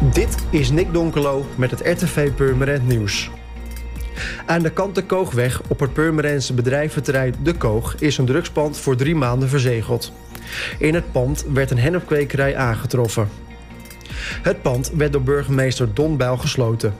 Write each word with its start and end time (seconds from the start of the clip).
Dit 0.00 0.36
is 0.50 0.70
Nick 0.70 0.92
Donkelo 0.92 1.46
met 1.56 1.70
het 1.70 1.80
RTV 1.80 2.32
Purmerend 2.32 2.88
Nieuws. 2.88 3.30
Aan 4.46 4.62
de 4.62 4.70
kant 4.70 4.94
de 4.94 5.02
Koogweg 5.02 5.62
op 5.68 5.80
het 5.80 5.92
Purmerendse 5.92 6.54
bedrijventerrein 6.54 7.34
De 7.42 7.52
Koog 7.52 7.96
is 7.98 8.18
een 8.18 8.26
drugspand 8.26 8.78
voor 8.78 8.96
drie 8.96 9.14
maanden 9.14 9.48
verzegeld. 9.48 10.12
In 10.78 10.94
het 10.94 11.12
pand 11.12 11.44
werd 11.52 11.70
een 11.70 11.78
hennepkwekerij 11.78 12.56
aangetroffen. 12.56 13.28
Het 14.42 14.62
pand 14.62 14.90
werd 14.96 15.12
door 15.12 15.22
burgemeester 15.22 15.94
Don 15.94 16.16
Bijl 16.16 16.36
gesloten. 16.36 16.94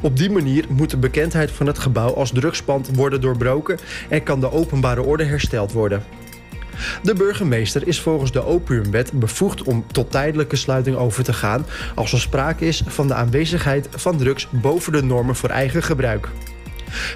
Op 0.00 0.16
die 0.16 0.30
manier 0.30 0.64
moet 0.68 0.90
de 0.90 0.96
bekendheid 0.96 1.50
van 1.50 1.66
het 1.66 1.78
gebouw 1.78 2.14
als 2.14 2.32
drugspand 2.32 2.96
worden 2.96 3.20
doorbroken 3.20 3.78
en 4.08 4.22
kan 4.22 4.40
de 4.40 4.52
openbare 4.52 5.02
orde 5.02 5.24
hersteld 5.24 5.72
worden. 5.72 6.02
De 7.02 7.14
burgemeester 7.14 7.86
is 7.86 8.00
volgens 8.00 8.32
de 8.32 8.44
opiumwet 8.44 9.12
bevoegd 9.12 9.62
om 9.62 9.84
tot 9.92 10.10
tijdelijke 10.10 10.56
sluiting 10.56 10.96
over 10.96 11.24
te 11.24 11.32
gaan 11.32 11.66
als 11.94 12.12
er 12.12 12.20
sprake 12.20 12.66
is 12.66 12.82
van 12.86 13.06
de 13.06 13.14
aanwezigheid 13.14 13.88
van 13.90 14.16
drugs 14.16 14.48
boven 14.50 14.92
de 14.92 15.02
normen 15.02 15.36
voor 15.36 15.48
eigen 15.48 15.82
gebruik. 15.82 16.28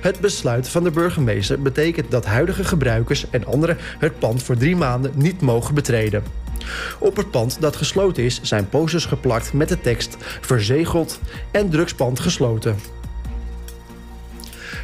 Het 0.01 0.21
besluit 0.21 0.69
van 0.69 0.85
de 0.85 0.91
burgemeester 0.91 1.63
betekent 1.63 2.11
dat 2.11 2.27
huidige 2.27 2.65
gebruikers 2.65 3.31
en 3.31 3.47
anderen 3.47 3.77
het 3.99 4.19
pand 4.19 4.43
voor 4.43 4.57
drie 4.57 4.77
maanden 4.77 5.13
niet 5.15 5.41
mogen 5.41 5.75
betreden. 5.75 6.23
Op 6.99 7.17
het 7.17 7.31
pand 7.31 7.61
dat 7.61 7.77
gesloten 7.77 8.25
is 8.25 8.41
zijn 8.43 8.69
posters 8.69 9.05
geplakt 9.05 9.53
met 9.53 9.69
de 9.69 9.81
tekst 9.81 10.17
verzegeld 10.41 11.21
en 11.51 11.71
drugspand 11.71 12.21
gesloten. 12.21 13.00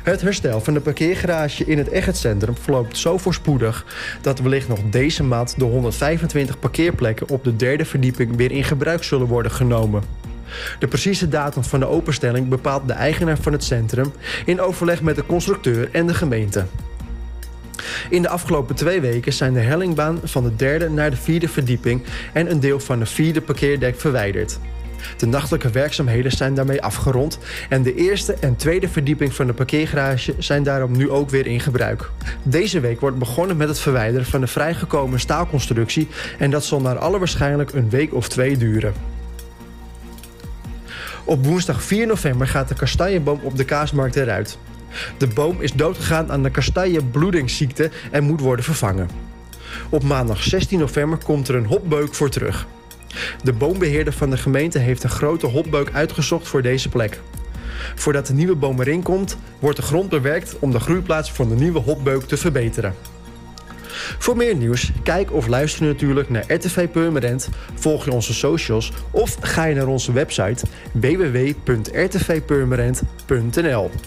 Het 0.03 0.21
herstel 0.21 0.61
van 0.61 0.75
de 0.75 0.81
parkeergarage 0.81 1.65
in 1.65 1.79
het 1.79 1.89
Echtcentrum 1.89 2.57
verloopt 2.57 2.97
zo 2.97 3.19
voorspoedig 3.19 3.85
dat 4.21 4.39
wellicht 4.39 4.69
nog 4.69 4.79
deze 4.91 5.23
maand 5.23 5.59
de 5.59 5.65
125 5.65 6.59
parkeerplekken 6.59 7.29
op 7.29 7.45
de 7.45 7.57
derde 7.57 7.85
verdieping 7.85 8.37
weer 8.37 8.51
in 8.51 8.65
gebruik 8.65 9.05
zullen 9.05 9.27
worden 9.27 9.53
genomen. 9.53 10.03
De 10.79 10.87
precieze 10.87 11.29
datum 11.29 11.65
van 11.65 11.81
de 11.81 11.87
openstelling 11.87 12.49
bepaalt 12.49 12.88
de 12.88 12.93
eigenaar 12.93 13.38
van 13.38 13.53
het 13.53 13.65
centrum 13.65 14.13
in 14.45 14.61
overleg 14.61 15.03
met 15.03 15.16
de 15.16 15.27
constructeur 15.27 15.88
en 15.93 16.07
de 16.07 16.15
gemeente. 16.15 16.65
In 18.10 18.23
de 18.23 18.29
afgelopen 18.29 18.75
twee 18.75 19.01
weken 19.01 19.33
zijn 19.33 19.53
de 19.53 19.60
hellingbaan 19.60 20.21
van 20.25 20.43
de 20.43 20.57
derde 20.57 20.91
naar 20.91 21.10
de 21.10 21.16
vierde 21.16 21.49
verdieping 21.49 22.03
en 22.33 22.51
een 22.51 22.60
deel 22.60 22.81
van 22.81 22.99
de 22.99 23.07
vierde 23.07 23.41
parkeerdek 23.41 24.01
verwijderd. 24.01 24.59
De 25.16 25.26
nachtelijke 25.26 25.71
werkzaamheden 25.71 26.32
zijn 26.32 26.54
daarmee 26.54 26.82
afgerond 26.82 27.38
en 27.68 27.82
de 27.82 27.95
eerste 27.95 28.35
en 28.35 28.57
tweede 28.57 28.88
verdieping 28.88 29.35
van 29.35 29.46
de 29.46 29.52
parkeergarage 29.52 30.35
zijn 30.38 30.63
daarom 30.63 30.96
nu 30.96 31.10
ook 31.10 31.30
weer 31.30 31.46
in 31.46 31.60
gebruik. 31.60 32.10
Deze 32.43 32.80
week 32.80 33.01
wordt 33.01 33.18
begonnen 33.18 33.57
met 33.57 33.68
het 33.68 33.79
verwijderen 33.79 34.26
van 34.26 34.40
de 34.40 34.46
vrijgekomen 34.46 35.21
staalconstructie 35.21 36.09
en 36.38 36.51
dat 36.51 36.65
zal 36.65 36.80
naar 36.80 36.98
alle 36.98 37.18
waarschijnlijk 37.18 37.73
een 37.73 37.90
week 37.90 38.15
of 38.15 38.29
twee 38.29 38.57
duren. 38.57 38.95
Op 41.24 41.45
woensdag 41.45 41.82
4 41.82 42.07
november 42.07 42.46
gaat 42.46 42.68
de 42.68 42.74
kastanjeboom 42.74 43.41
op 43.43 43.57
de 43.57 43.65
kaasmarkt 43.65 44.16
eruit. 44.16 44.59
De 45.18 45.26
boom 45.26 45.60
is 45.60 45.73
doodgegaan 45.73 46.32
aan 46.32 46.43
de 46.43 46.51
kastanjebloedingsziekte 46.51 47.91
en 48.10 48.24
moet 48.24 48.41
worden 48.41 48.65
vervangen. 48.65 49.10
Op 49.88 50.02
maandag 50.02 50.43
16 50.43 50.79
november 50.79 51.18
komt 51.24 51.48
er 51.48 51.54
een 51.54 51.66
hopbeuk 51.66 52.15
voor 52.15 52.29
terug. 52.29 52.66
De 53.47 53.52
boombeheerder 53.52 54.13
van 54.13 54.30
de 54.30 54.37
gemeente 54.37 54.79
heeft 54.79 55.02
een 55.02 55.11
grote 55.11 55.47
hopbeuk 55.47 55.91
uitgezocht 55.93 56.49
voor 56.49 56.63
deze 56.63 56.89
plek. 56.89 57.21
Voordat 57.95 58.27
de 58.27 58.33
nieuwe 58.33 58.55
boom 58.55 58.80
erin 58.80 59.03
komt, 59.03 59.37
wordt 59.59 59.77
de 59.77 59.83
grond 59.83 60.09
bewerkt 60.09 60.57
om 60.59 60.71
de 60.71 60.80
groeiplaats 60.80 61.33
van 61.33 61.49
de 61.49 61.55
nieuwe 61.55 61.79
hopbeuk 61.79 62.23
te 62.23 62.37
verbeteren. 62.37 62.95
Voor 64.19 64.37
meer 64.37 64.56
nieuws, 64.56 64.93
kijk 65.03 65.33
of 65.33 65.47
luister 65.47 65.87
natuurlijk 65.87 66.31
naar 66.31 66.53
RTV 66.53 66.88
Purmerend, 66.88 67.49
volg 67.75 68.05
je 68.05 68.12
onze 68.12 68.34
socials 68.34 68.93
of 69.11 69.37
ga 69.41 69.65
je 69.65 69.75
naar 69.75 69.87
onze 69.87 70.12
website 70.12 70.66
www.rtvpurmerend.nl. 70.93 73.91